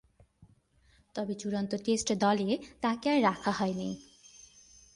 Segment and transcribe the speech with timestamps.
[1.15, 2.49] তবে চূড়ান্ত টেস্ট দলে
[2.81, 3.89] তাকে আর রাখা হয়নি।